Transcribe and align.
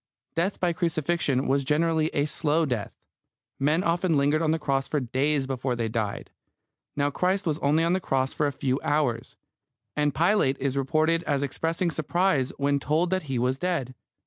Death 0.33 0.59
by 0.59 0.73
crucifixion 0.73 1.47
was 1.47 1.63
generally 1.63 2.07
a 2.07 2.25
slow 2.25 2.65
death. 2.65 2.97
Men 3.59 3.83
often 3.83 4.17
lingered 4.17 4.41
on 4.41 4.49
the 4.49 4.57
cross 4.57 4.87
for 4.87 4.99
days 4.99 5.45
before 5.45 5.75
they 5.75 5.89
died. 5.89 6.31
Now, 6.95 7.11
Christ 7.11 7.45
was 7.45 7.59
only 7.59 7.83
on 7.83 7.93
the 7.93 7.99
cross 7.99 8.33
for 8.33 8.47
a 8.47 8.51
few 8.51 8.79
hours; 8.83 9.37
and 9.95 10.15
Pilate 10.15 10.57
is 10.59 10.75
reported 10.75 11.21
as 11.25 11.43
expressing 11.43 11.91
surprise 11.91 12.51
when 12.57 12.79
told 12.79 13.11
that 13.11 13.29
he 13.29 13.37
was 13.37 13.59
dead. 13.59 13.93